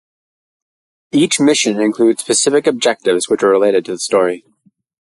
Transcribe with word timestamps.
Each 1.11 1.39
mission 1.39 1.79
includes 1.79 2.21
specific 2.23 2.65
objectives 2.65 3.29
which 3.29 3.43
are 3.43 3.49
related 3.51 3.85
to 3.85 3.91
the 3.91 3.99
story. 3.99 4.43